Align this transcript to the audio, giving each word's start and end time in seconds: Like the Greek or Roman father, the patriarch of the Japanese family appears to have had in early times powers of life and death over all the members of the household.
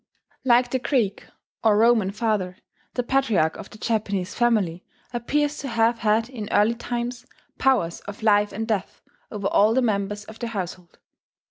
Like 0.43 0.71
the 0.71 0.79
Greek 0.79 1.25
or 1.63 1.77
Roman 1.77 2.09
father, 2.09 2.57
the 2.95 3.03
patriarch 3.03 3.55
of 3.57 3.69
the 3.69 3.77
Japanese 3.77 4.33
family 4.33 4.83
appears 5.13 5.59
to 5.59 5.67
have 5.67 5.99
had 5.99 6.27
in 6.27 6.49
early 6.51 6.73
times 6.73 7.27
powers 7.59 7.99
of 8.07 8.23
life 8.23 8.51
and 8.51 8.67
death 8.67 9.03
over 9.29 9.45
all 9.49 9.75
the 9.75 9.81
members 9.83 10.23
of 10.25 10.39
the 10.39 10.47
household. 10.47 10.97